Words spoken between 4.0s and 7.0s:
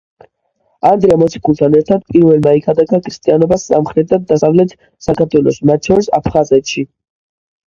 და დასავლეთ საქართველოში, მათ შორის აფხაზეთში.